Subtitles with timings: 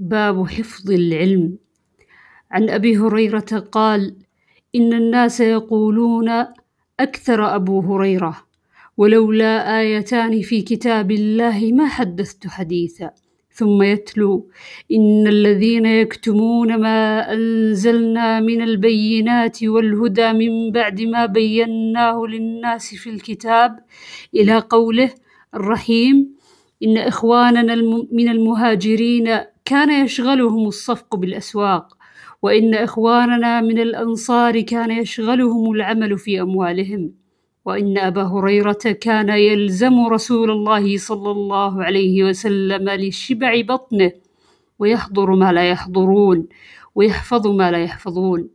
[0.00, 1.58] باب حفظ العلم.
[2.50, 4.14] عن أبي هريرة قال
[4.74, 6.28] إن الناس يقولون
[7.00, 8.36] أكثر أبو هريرة
[8.96, 13.10] ولولا آيتان في كتاب الله ما حدثت حديثا.
[13.52, 14.50] ثم يتلو
[14.92, 23.78] إن الذين يكتمون ما أنزلنا من البينات والهدى من بعد ما بيناه للناس في الكتاب
[24.34, 25.10] إلى قوله
[25.54, 26.34] الرحيم
[26.82, 27.74] إن إخواننا
[28.12, 29.40] من المهاجرين
[29.70, 31.96] كان يشغلهم الصفق بالأسواق
[32.42, 37.12] وإن إخواننا من الأنصار كان يشغلهم العمل في أموالهم
[37.64, 44.12] وإن أبا هريرة كان يلزم رسول الله صلى الله عليه وسلم لشبع بطنه
[44.78, 46.48] ويحضر ما لا يحضرون
[46.94, 48.48] ويحفظ ما لا يحفظون.